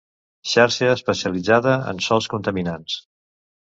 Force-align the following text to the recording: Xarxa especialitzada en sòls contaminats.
Xarxa 0.53 0.89
especialitzada 0.95 1.77
en 1.95 2.03
sòls 2.09 2.33
contaminats. 2.35 3.01